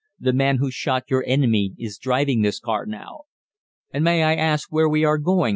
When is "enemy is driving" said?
1.27-2.41